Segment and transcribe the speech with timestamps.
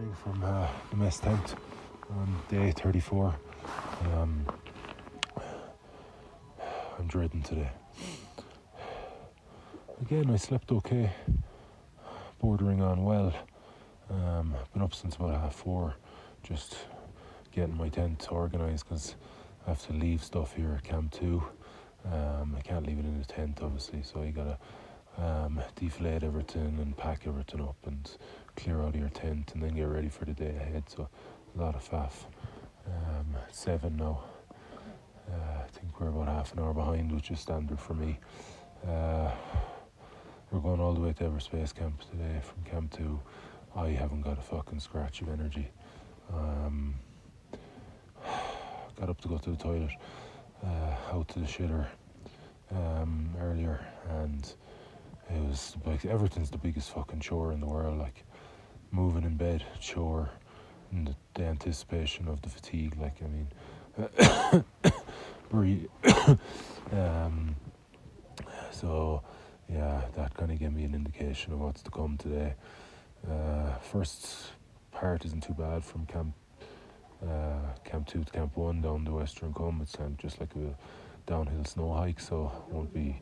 [0.00, 1.56] Morning from uh, the mess tent
[2.08, 3.36] on day 34.
[4.14, 4.46] Um,
[6.98, 7.68] I'm dreading today.
[10.00, 11.12] Again, I slept okay,
[12.38, 13.34] bordering on well.
[14.08, 15.96] Um, been up since about half four,
[16.42, 16.78] just
[17.52, 19.16] getting my tent organised because
[19.66, 21.42] I have to leave stuff here at Camp 2.
[22.10, 24.56] Um, I can't leave it in the tent, obviously, so you gotta
[25.18, 28.10] um, deflate everything and pack everything up and
[28.56, 30.84] clear out of your tent and then get ready for the day ahead.
[30.88, 31.08] So,
[31.56, 32.26] a lot of faff.
[32.86, 34.22] Um, seven now.
[35.28, 38.18] Uh, I think we're about half an hour behind, which is standard for me.
[38.86, 39.30] Uh,
[40.50, 43.20] we're going all the way to Everest Base Camp today from Camp 2.
[43.76, 45.68] I haven't got a fucking scratch of energy.
[46.32, 46.94] Um,
[48.98, 49.90] got up to go to the toilet,
[50.64, 51.86] uh, out to the shitter
[52.72, 54.52] um, earlier, and
[55.28, 57.98] it was like everything's the biggest fucking chore in the world.
[57.98, 58.24] Like
[58.92, 60.30] moving in bed, chore,
[60.90, 62.96] and the, the anticipation of the fatigue.
[63.00, 64.64] Like I mean,
[65.50, 65.86] breathe.
[66.92, 67.54] um,
[68.70, 69.22] so
[69.68, 72.54] yeah, that kind of gave me an indication of what's to come today.
[73.30, 74.52] Uh, first
[74.92, 76.34] part isn't too bad from camp
[77.22, 79.82] uh, camp two to camp one down the Western Cwm.
[79.82, 80.74] It's um, just like a
[81.30, 83.20] downhill snow hike, so won't be.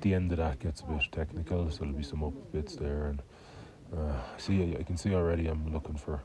[0.00, 3.06] The end of that gets a bit technical, so there'll be some up bits there,
[3.06, 3.22] and
[3.94, 5.46] uh, see, I can see already.
[5.48, 6.22] I'm looking for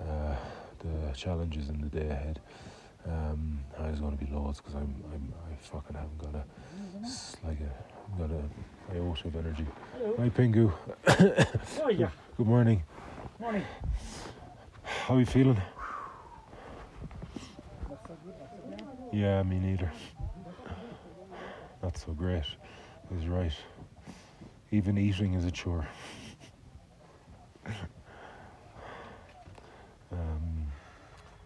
[0.00, 0.34] uh,
[0.78, 2.40] the challenges in the day ahead.
[3.06, 6.44] Um, there's going to be loads because I'm, I'm, I fucking haven't got a,
[7.46, 9.66] like a, got a iota of energy.
[10.18, 10.72] Hi, Pingu.
[11.82, 12.10] Oh yeah.
[12.36, 12.82] Good morning.
[13.38, 13.64] Morning.
[14.82, 15.60] How are you feeling?
[19.12, 19.90] Yeah, me neither.
[21.82, 22.44] Not so great.
[23.12, 23.52] He's right.
[24.70, 25.88] Even eating is a chore.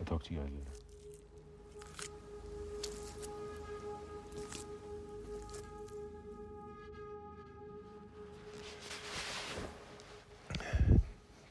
[0.04, 0.70] I'll talk to you guys later.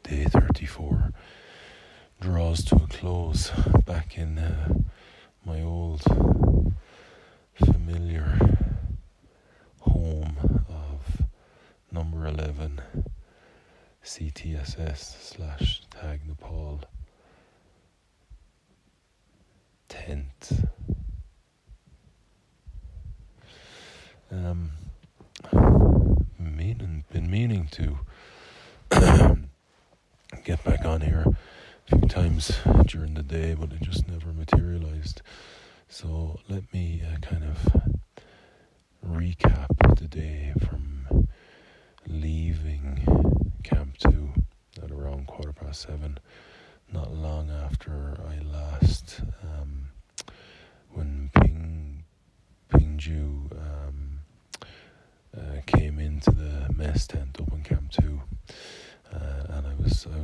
[0.04, 1.14] Day 34
[2.22, 3.50] draws to a close
[3.88, 4.72] back in uh,
[5.44, 6.04] my old
[7.56, 8.38] familiar
[9.80, 10.38] home
[10.70, 11.24] of
[11.92, 12.82] number 11
[14.04, 16.82] CTSS slash Tag Nepal
[19.94, 20.52] tent.
[24.32, 24.72] Um,
[26.40, 28.00] meaning, been meaning to
[30.44, 35.22] get back on here a few times during the day, but it just never materialized.
[35.88, 37.84] So let me uh, kind of
[39.08, 41.28] recap the day from
[42.08, 44.34] leaving Camp 2
[44.82, 46.18] at around quarter past seven,
[46.92, 49.90] not long after I last, um,
[50.92, 52.04] when Ping,
[52.72, 54.20] Pingju um,
[55.38, 58.22] uh, came into the mess tent up in Camp 2.
[59.14, 59.44] Uh,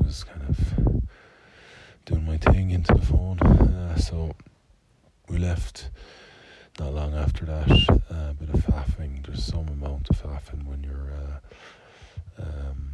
[0.09, 0.99] was kind of
[2.09, 3.39] doing my thing into the phone.
[3.39, 4.35] Uh, so
[5.27, 5.89] we left
[6.79, 7.69] not long after that.
[8.09, 9.23] Uh, a bit of faffing.
[9.25, 12.91] There's some amount of faffing when you're uh, um,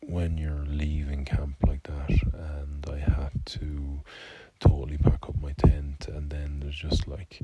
[0.00, 4.00] when you're leaving camp like that, and I had to
[4.58, 7.40] totally pack up my tent, and then there's just like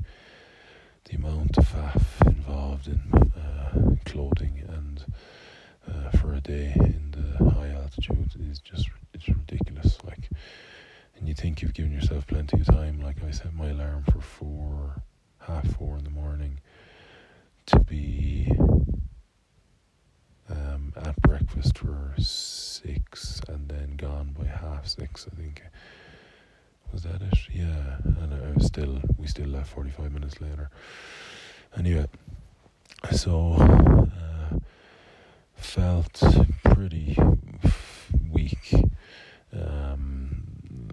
[1.05, 5.05] the amount of faff involved in uh, clothing and
[5.87, 9.97] uh, for a day in the high altitude is just it's ridiculous.
[10.05, 10.29] Like,
[11.17, 11.27] and
[11.81, 13.01] given yourself plenty of time.
[13.01, 15.01] Like I set my alarm for four,
[15.39, 16.59] half four in the morning,
[17.65, 18.53] to be
[20.47, 25.25] um, at breakfast for six, and then gone by half six.
[25.31, 25.63] I think
[26.93, 27.33] was that it?
[27.51, 30.69] Yeah, and I was still we still left forty five minutes later.
[31.75, 32.05] Anyway,
[33.11, 34.59] so uh,
[35.55, 36.21] felt
[36.63, 37.17] pretty
[38.31, 38.71] weak.
[39.51, 40.40] Um,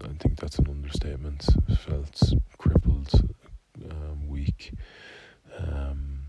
[0.09, 1.45] I think that's an understatement.
[1.77, 3.11] Felt crippled,
[3.89, 4.73] um, weak.
[5.57, 6.23] Um,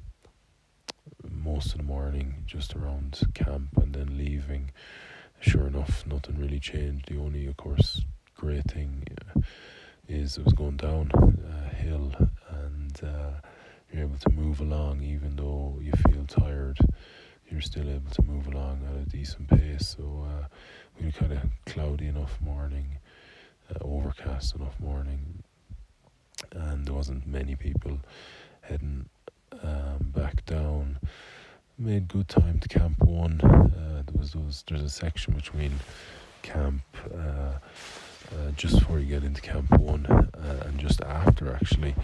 [1.30, 4.70] most of the morning, just around camp, and then leaving.
[5.40, 7.08] Sure enough, nothing really changed.
[7.08, 8.02] The only, of course,
[8.36, 9.04] great thing
[9.36, 9.40] uh,
[10.08, 11.10] is it was going down
[11.48, 12.12] a hill,
[12.50, 13.40] and uh,
[13.92, 16.78] you're able to move along, even though you feel tired.
[17.50, 19.96] You're still able to move along at a decent pace.
[19.96, 20.46] So uh,
[20.98, 22.98] we had kind of cloudy enough morning,
[23.70, 25.42] uh, overcast enough morning,
[26.52, 27.98] and there wasn't many people
[28.62, 29.08] heading
[29.62, 30.98] um, back down.
[31.78, 33.40] Made good time to Camp One.
[33.40, 34.64] Uh, there was those.
[34.68, 35.72] There's a section between
[36.42, 36.82] Camp.
[37.14, 37.58] Uh,
[38.32, 41.94] uh, just before you get into Camp One, uh, and just after actually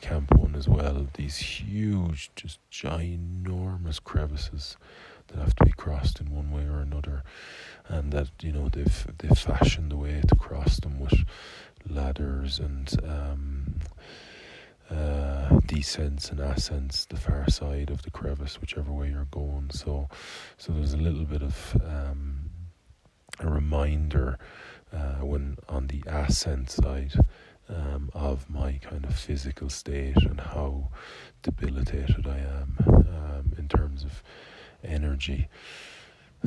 [0.00, 1.06] Camp One as well.
[1.14, 4.76] These huge, just ginormous crevices
[5.28, 7.22] that have to be crossed in one way or another,
[7.88, 11.24] and that you know they've they've fashioned the way to cross them with
[11.88, 13.74] ladders and um,
[14.90, 19.70] uh, descents and ascents the far side of the crevice, whichever way you're going.
[19.70, 20.08] So,
[20.56, 22.50] so there's a little bit of um,
[23.40, 24.38] a reminder
[24.92, 27.12] uh, when on the ascent side
[27.68, 30.88] um, of my kind of physical state and how
[31.42, 34.22] debilitated I am um, in terms of
[34.84, 35.48] energy.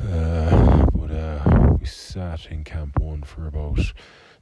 [0.00, 3.92] Uh, but uh, we sat in Camp 1 for about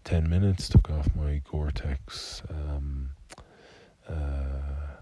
[0.04, 3.10] 10 minutes, took off my Gore Tex um,
[4.08, 4.94] uh,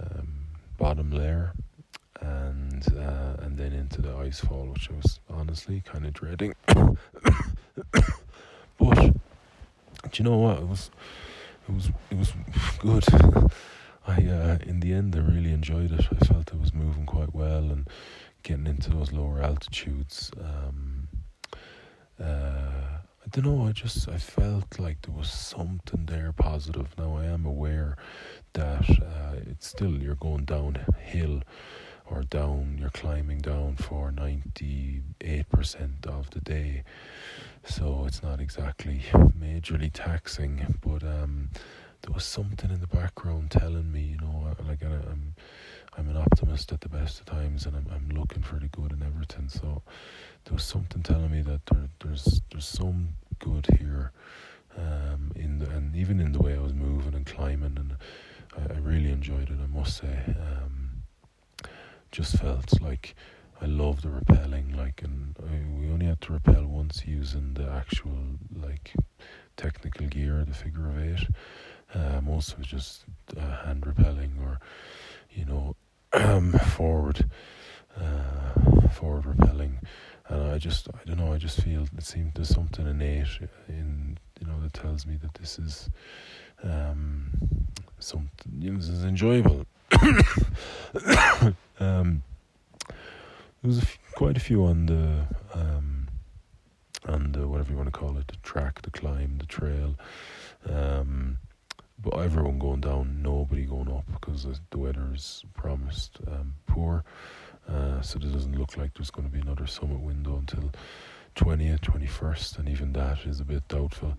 [0.00, 0.46] um,
[0.76, 1.52] bottom layer.
[2.20, 6.54] And uh, and then into the ice fall, which I was honestly kind of dreading.
[6.66, 6.94] but
[8.78, 10.58] do you know what?
[10.58, 10.90] It was
[11.68, 12.32] it was it was
[12.78, 13.04] good.
[14.06, 16.06] I uh, in the end I really enjoyed it.
[16.10, 17.88] I felt I was moving quite well and
[18.42, 20.30] getting into those lower altitudes.
[20.38, 21.08] Um,
[22.22, 23.66] uh, I don't know.
[23.66, 26.88] I just I felt like there was something there positive.
[26.98, 27.96] Now I am aware
[28.52, 31.42] that uh, it's still you're going downhill
[32.10, 32.76] or down.
[32.78, 36.84] You're climbing down for ninety eight percent of the day
[37.66, 41.50] so it's not exactly majorly taxing, but um,
[42.04, 45.34] there was something in the background telling me, you know, like I'm,
[45.96, 48.92] I'm an optimist at the best of times, and I'm, I'm looking for the good
[48.92, 49.48] in everything.
[49.48, 49.80] So
[50.44, 54.12] there was something telling me that there, there's, there's some good here,
[54.76, 57.96] um, in the, and even in the way I was moving and climbing, and
[58.54, 59.58] I, I really enjoyed it.
[59.62, 61.02] I must say, um,
[62.12, 63.14] just felt like
[63.62, 67.70] I love the rappelling, like, and I, we only had to rappel once using the
[67.70, 68.18] actual
[68.54, 68.92] like
[69.56, 71.26] technical gear, the figure of eight.
[72.34, 73.04] Most of it just
[73.36, 74.58] uh, hand repelling or,
[75.32, 75.76] you know,
[76.12, 77.28] um, forward,
[77.96, 79.76] uh, forward rappelling.
[80.28, 83.38] And I just, I don't know, I just feel it seems there's something innate
[83.68, 85.90] in, you know, that tells me that this is,
[86.62, 87.30] um,
[87.98, 89.66] something, you know, this is enjoyable.
[91.80, 92.22] um,
[93.62, 95.24] there was a f- quite a few on the
[95.54, 96.08] um,
[97.06, 99.94] on the whatever you want to call it, the track, the climb, the trail.
[100.68, 101.38] Um,
[101.98, 107.04] but everyone going down, nobody going up because the weather is promised um, poor.
[107.68, 110.70] Uh, so it doesn't look like there's going to be another summit window until
[111.36, 114.18] 20th, 21st, and even that is a bit doubtful.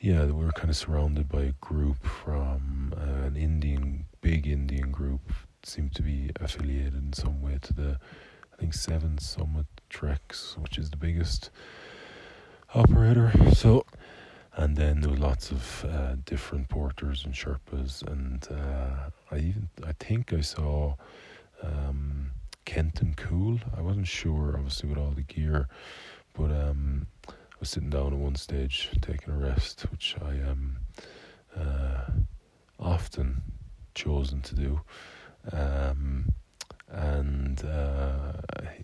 [0.00, 4.90] Yeah, we were kind of surrounded by a group from uh, an Indian, big Indian
[4.90, 5.32] group,
[5.62, 7.98] seemed to be affiliated in some way to the
[8.52, 11.50] I think Seven Summit Treks, which is the biggest
[12.74, 13.32] operator.
[13.54, 13.84] So,
[14.56, 19.68] and then there were lots of uh, different porters and Sherpas, and uh, I even
[19.86, 20.94] I think I saw
[21.62, 22.30] um,
[22.64, 23.60] Kenton Cool.
[23.76, 25.68] I wasn't sure, obviously, with all the gear,
[26.32, 30.78] But um, I was sitting down at one stage taking a rest, which I um,
[31.56, 32.10] uh,
[32.78, 33.42] often
[33.94, 34.80] chosen to do.
[35.52, 36.32] Um,
[36.88, 38.32] and uh,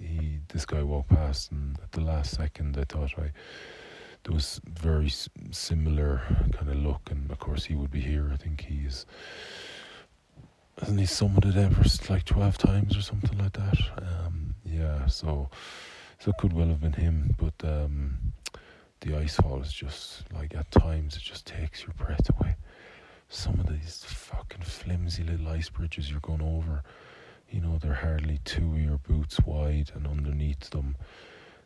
[0.00, 3.30] he, this guy walked past, and at the last second, I thought I
[4.24, 5.12] there was very
[5.50, 8.30] similar kind of look, and of course he would be here.
[8.32, 9.06] I think he's
[10.78, 13.78] hasn't he summited Everest like twelve times or something like that.
[13.98, 15.50] Um, yeah, so
[16.18, 18.32] so it could well have been him, but um,
[19.00, 22.56] the ice fall is just like at times it just takes your breath away.
[23.28, 26.82] Some of these fucking flimsy little ice bridges you're going over,
[27.50, 30.96] you know, they're hardly two of your boots wide, and underneath them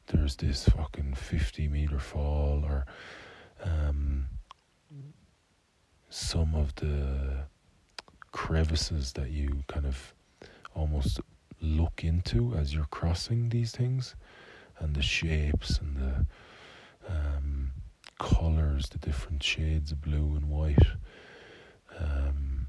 [0.06, 2.86] there's this fucking 50 meter fall or
[3.62, 4.26] um,
[6.10, 7.44] some of the
[8.32, 10.14] crevices that you kind of
[10.74, 11.20] almost
[11.60, 14.14] look into as you're crossing these things
[14.78, 16.26] and the shapes and the
[17.08, 17.70] um,
[18.18, 20.86] colors the different shades of blue and white
[21.98, 22.66] um,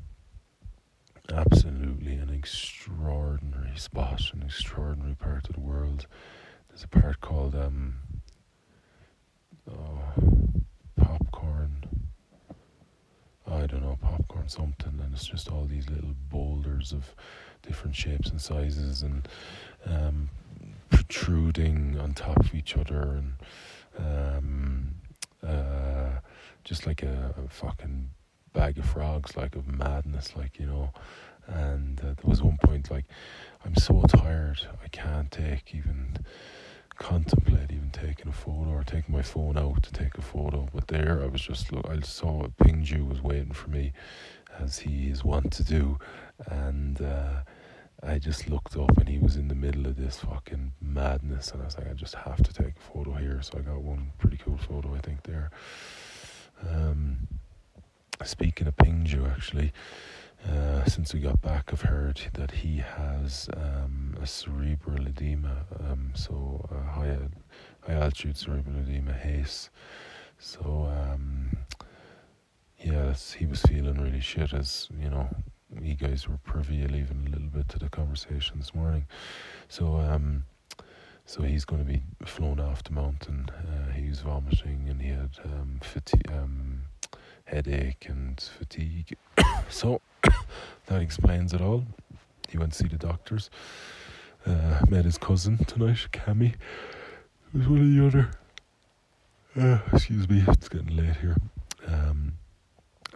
[1.34, 6.08] absolutely an extraordinary spot an extraordinary part of the world
[6.78, 7.96] there's a part called um,
[9.72, 10.00] oh,
[10.96, 11.72] popcorn.
[13.50, 17.16] I don't know, popcorn something, and it's just all these little boulders of
[17.64, 19.28] different shapes and sizes and
[19.88, 20.30] um,
[20.92, 23.34] protruding on top of each other, and
[23.98, 24.96] um,
[25.42, 26.20] uh,
[26.64, 28.12] just like a, a fucking
[28.54, 30.92] bag of frogs, like of madness, like you know.
[31.48, 33.06] And uh, there was one point like,
[33.64, 36.18] I'm so tired, I can't take even
[36.98, 40.68] contemplate even taking a photo or taking my phone out to take a photo.
[40.74, 41.88] But there, I was just look.
[41.90, 43.94] I saw Ping Ju was waiting for me,
[44.60, 45.98] as he is wont to do,
[46.48, 47.42] and uh,
[48.04, 51.62] I just looked up and he was in the middle of this fucking madness, and
[51.62, 53.42] I was like, I just have to take a photo here.
[53.42, 55.52] So I got one pretty cool photo, I think there.
[56.70, 57.28] Um,
[58.24, 59.72] speaking of Ping Ju, actually.
[60.50, 66.12] Uh, since we got back, I've heard that he has um, a cerebral edema, um,
[66.16, 67.18] so uh, high,
[67.82, 69.70] high altitude cerebral edema, HACE.
[70.40, 71.58] So, um,
[73.38, 75.28] he was feeling really shit as, you know,
[75.82, 79.06] you guys were privy even a little bit to the conversation this morning.
[79.68, 80.46] So, um,
[81.26, 83.50] so he's going to be flown off the mountain.
[83.50, 86.84] Uh, he was vomiting and he had um, fatigue, um,
[87.48, 89.16] headache and fatigue.
[89.70, 90.02] so
[90.86, 91.86] that explains it all.
[92.50, 93.50] He went to see the doctors.
[94.46, 96.54] Uh, met his cousin tonight, Cammy.
[97.52, 98.32] Who's one of the other.
[99.60, 101.36] Uh, excuse me, it's getting late here.
[101.88, 102.34] Um,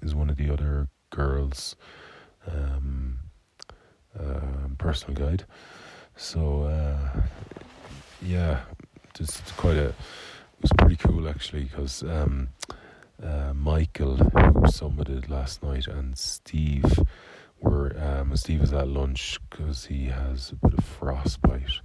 [0.02, 1.76] is one of the other girls'
[2.48, 3.20] um,
[4.20, 5.46] uh, personal guide.
[6.16, 7.22] So uh,
[8.22, 8.62] yeah,
[9.14, 9.90] just quite a.
[9.90, 9.96] It
[10.64, 12.50] was pretty cool actually because um,
[13.24, 17.00] uh, Michael, who summited last night, and Steve
[17.60, 17.96] were.
[17.98, 21.80] Um, Steve is at lunch because he has a bit of frostbite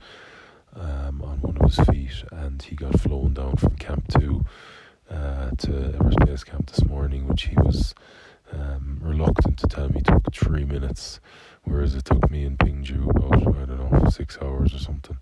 [0.75, 4.45] um, on one of his feet, and he got flown down from Camp Two
[5.11, 7.95] uh, to Everest Base Camp this morning, which he was
[8.53, 11.21] um, reluctant to tell me it took three minutes,
[11.65, 15.19] whereas it took me in Ping Ju about I don't know six hours or something.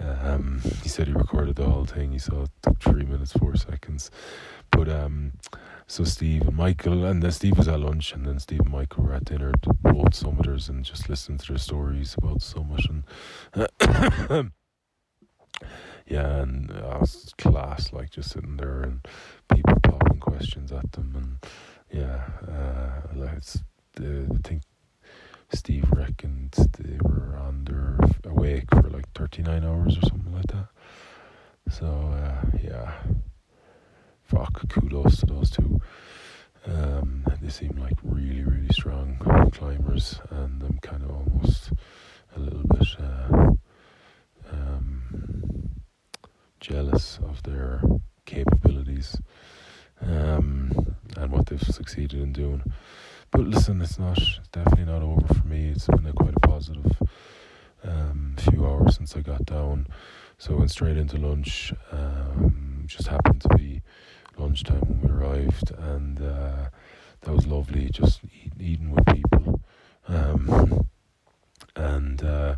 [0.00, 2.12] Um, he said he recorded the whole thing.
[2.12, 4.10] He saw it took three minutes four seconds,
[4.70, 5.32] but um,
[5.86, 9.04] so Steve and Michael, and then Steve was at lunch, and then Steve and Michael
[9.04, 9.52] were at dinner,
[9.82, 14.50] both summiters, and just listening to their stories about summit and.
[16.06, 19.06] yeah, and uh, was class, like just sitting there and
[19.52, 21.52] people popping questions at them, and
[21.92, 23.56] yeah, uh, like it's,
[24.00, 24.62] uh, I think
[25.52, 30.68] Steve reckoned they were on their awake for like 39 hours or something like that.
[31.70, 32.92] So, uh, yeah,
[34.24, 35.80] fuck, kudos to those two.
[36.66, 39.16] Um, they seem like really, really strong
[39.52, 41.72] climbers, and I'm kind of almost
[42.36, 43.52] a little bit uh,
[46.60, 47.80] jealous of their
[48.26, 49.16] capabilities
[50.00, 52.62] um, and what they've succeeded in doing.
[53.30, 55.68] But listen, it's not it's definitely not over for me.
[55.68, 57.00] It's been a quite a positive
[57.84, 59.86] um, few hours since I got down.
[60.38, 61.72] So I went straight into lunch.
[61.92, 63.82] Um, just happened to be
[64.36, 66.70] lunchtime when we arrived, and uh,
[67.20, 67.88] that was lovely.
[67.90, 69.60] Just eat, eating with people,
[70.08, 70.88] um,
[71.76, 72.56] and uh,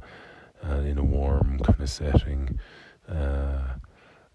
[0.62, 2.59] and in a warm kind of setting,
[3.09, 3.75] uh,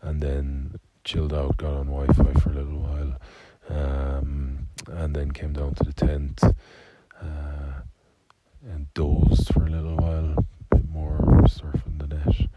[0.01, 3.17] and then chilled out, got on Wi-Fi for a little while,
[3.69, 6.41] um, and then came down to the tent
[7.21, 7.81] uh,
[8.69, 12.47] and dozed for a little while, a bit more surfing the net,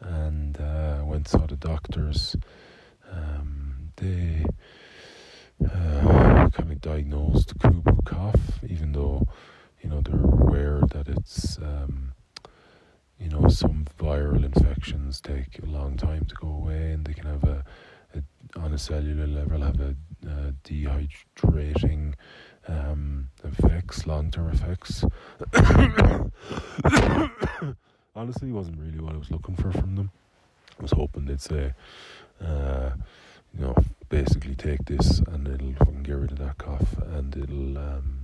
[0.00, 2.36] and uh, went saw the doctors.
[3.10, 4.44] Um, they
[5.64, 9.26] uh, kind of diagnosed croup cough, even though
[9.82, 12.12] you know they're aware that it's um,
[13.20, 17.26] you know some viral infections take a long time to go away, and they can
[17.26, 17.64] have a,
[18.14, 19.94] a on a cellular level have a,
[20.26, 22.14] a dehydrating
[22.68, 25.04] um, effects, long term effects.
[28.16, 30.10] Honestly, wasn't really what I was looking for from them.
[30.78, 31.72] I was hoping they'd say,
[32.42, 32.90] uh,
[33.54, 33.74] you know,
[34.08, 35.72] basically take this and it'll
[36.02, 38.19] get rid of that cough and it'll um,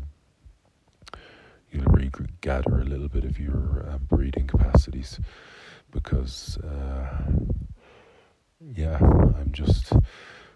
[1.70, 5.20] you'll regather a little bit of your uh, breathing capacities
[5.90, 7.22] because uh,
[8.74, 9.92] yeah, I'm just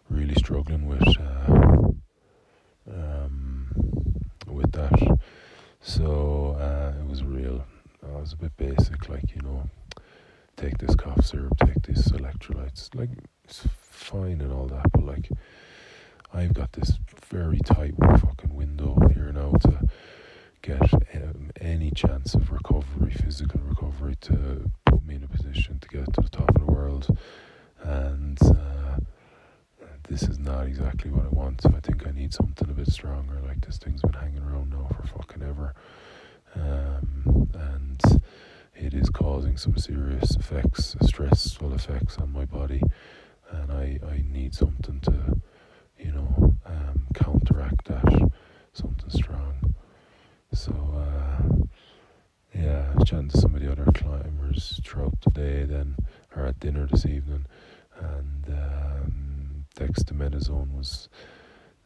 [0.09, 1.89] really struggling with uh,
[2.91, 3.69] um,
[4.47, 5.19] with that.
[5.81, 7.65] So uh, it was real.
[8.07, 9.69] I was a bit basic, like you know,
[10.57, 12.95] take this cough syrup, take these electrolytes.
[12.95, 13.11] Like
[13.45, 15.31] it's fine and all that, but like
[16.33, 16.99] I've got this
[17.31, 19.81] very tight fucking window here now to
[20.63, 25.89] get um, any chance of recovery, physical recovery, to put me in a position to
[25.89, 27.17] get to the top of the world.
[27.83, 28.99] And uh,
[30.09, 31.63] this is not exactly what I want.
[31.63, 33.41] So I think I need something a bit stronger.
[33.47, 35.75] Like this thing's been hanging around now for fucking ever.
[36.55, 38.21] Um, and
[38.75, 42.83] it is causing some serious effects, stressful effects on my body.
[43.51, 45.41] And I, I need something to,
[45.99, 48.31] you know, um, counteract that,
[48.73, 49.75] something strong.
[50.53, 51.67] So, uh,
[52.55, 55.97] yeah, I was chatting to some of the other climbers throughout the day, then,
[56.37, 57.47] or at dinner this evening,
[57.99, 61.09] and um, dexamethasone was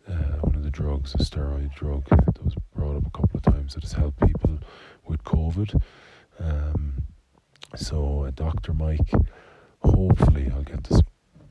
[0.08, 3.42] uh, one of the drugs, a steroid drug that was brought up a couple of
[3.42, 4.58] times that has helped people
[5.06, 5.80] with COVID.
[6.38, 7.02] Um,
[7.76, 8.72] so, uh, Dr.
[8.72, 9.10] Mike,
[9.82, 11.02] hopefully, I'll get to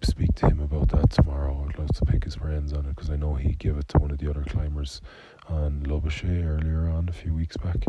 [0.02, 1.66] speak to him about that tomorrow.
[1.68, 4.00] I'd love to pick his brains on it because I know he gave it to
[4.00, 5.02] one of the other climbers
[5.48, 7.86] on Lobuche earlier on a few weeks back,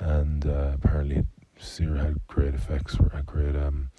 [0.00, 1.24] and uh, apparently
[1.58, 3.90] Sear had great effects for had great um,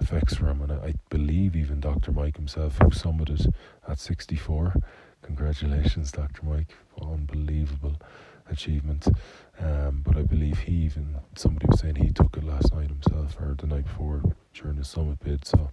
[0.00, 2.12] effects for him, and I, I believe even Dr.
[2.12, 3.52] Mike himself, who summited
[3.88, 4.74] at 64.
[5.22, 6.44] Congratulations, Dr.
[6.44, 6.74] Mike!
[7.00, 7.96] Unbelievable
[8.50, 9.08] achievement.
[9.58, 13.36] Um, but I believe he even somebody was saying he took it last night himself
[13.40, 14.22] or the night before
[14.54, 15.44] during the summit bid.
[15.46, 15.70] So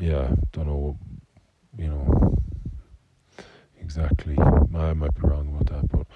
[0.00, 0.98] yeah, don't know,
[1.76, 2.36] you know,
[3.80, 4.36] exactly.
[4.38, 6.06] I might be wrong about that, but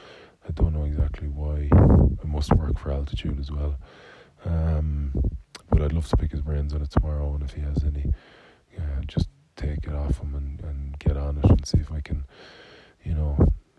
[0.48, 1.68] I don't know exactly why.
[2.22, 3.76] It must work for altitude as well.
[4.46, 5.12] Um,
[5.70, 8.10] but I'd love to pick his brains on it tomorrow, and if he has any,
[8.72, 12.00] yeah, just take it off him and, and get on it and see if I
[12.00, 12.24] can,
[13.04, 13.36] you know,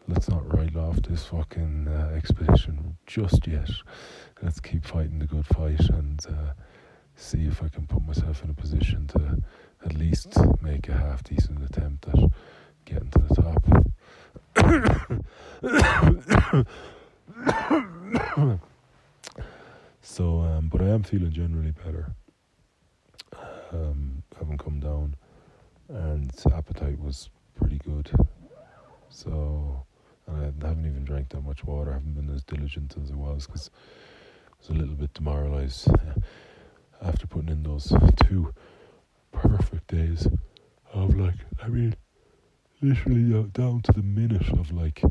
[0.07, 3.71] let's not write off this fucking uh, expedition just yet.
[4.41, 6.53] Let's keep fighting the good fight and uh,
[7.15, 9.41] see if I can put myself in a position to
[9.85, 12.29] at least make a half decent attempt at
[12.85, 13.55] getting to the top.
[20.01, 22.11] so, um, but I am feeling generally better.
[23.71, 25.15] Um, haven't come down,
[25.89, 28.09] and appetite was pretty good.
[29.09, 29.85] So,
[30.25, 31.91] and I haven't even drank that much water.
[31.91, 33.69] I haven't been as diligent as I was because
[34.47, 35.87] I was a little bit demoralized
[37.01, 38.51] after putting in those two
[39.31, 40.27] perfect days
[40.93, 41.95] of like, I mean,
[42.81, 45.03] literally down to the minute of like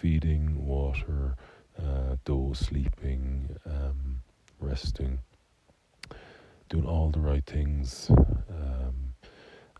[0.00, 1.36] feeding, water,
[1.78, 2.16] uh,
[2.54, 4.22] sleeping, um,
[4.60, 5.18] resting,
[6.68, 9.14] doing all the right things, um,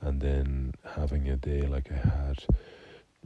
[0.01, 2.45] and then having a day like I had.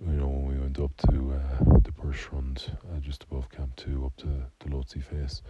[0.01, 4.07] You know, when we went up to uh, the Bergschrund, uh, just above Camp 2,
[4.07, 4.27] up to
[4.61, 5.43] the Lhotse face,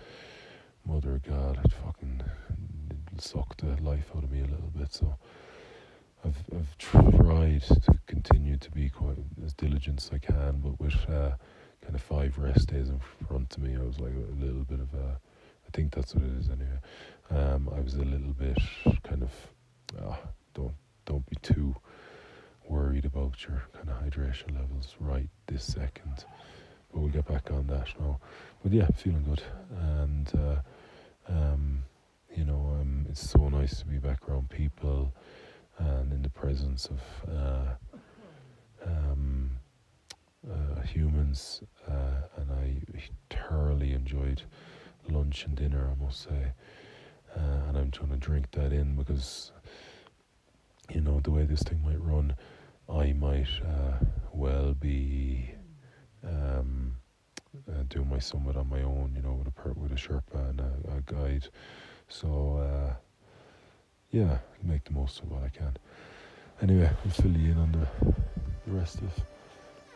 [0.84, 2.22] Mother God, it fucking
[3.18, 4.92] sucked the life out of me a little bit.
[4.92, 5.16] So
[6.24, 10.94] I've I've tried to continue to be quite as diligent as I can, but with
[11.08, 11.32] uh,
[11.82, 14.80] kind of five rest days in front of me, I was like a little bit
[14.80, 15.18] of a.
[15.66, 16.78] I think that's what it is anyway.
[17.30, 18.58] Um, I was a little bit
[19.02, 19.30] kind of.
[19.98, 20.16] Uh,
[20.54, 20.74] don't
[21.06, 21.74] don't be too
[22.68, 26.24] worried about your kind of hydration levels right this second.
[26.92, 28.18] But we'll get back on that now.
[28.62, 30.32] But yeah, feeling good and.
[30.34, 30.56] Uh,
[31.28, 31.84] um,
[32.34, 35.12] you know, um, it's so nice to be back around people
[35.80, 37.74] and in the presence of uh,
[38.86, 39.50] um,
[40.50, 42.82] uh, humans, uh, and I
[43.30, 44.42] thoroughly enjoyed
[45.08, 46.52] lunch and dinner, I must say.
[47.36, 49.52] Uh, and I'm trying to drink that in because,
[50.92, 52.34] you know, the way this thing might run,
[52.88, 55.50] I might uh, well be
[56.26, 56.96] um,
[57.88, 60.60] doing my summit on my own, you know, with a per- with a Sherpa and
[60.60, 61.46] a, a guide.
[62.08, 62.96] So,
[64.10, 65.76] yeah, make the most of what I can.
[66.62, 68.14] Anyway, I'll fill you in on the
[68.66, 69.10] the rest of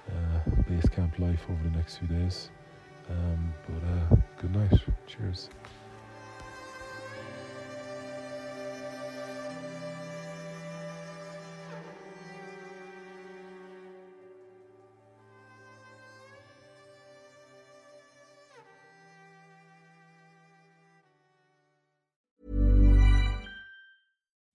[0.09, 2.51] uh, base camp life over the next few days.
[3.11, 4.81] Um, but uh, good night.
[5.07, 5.51] Cheers.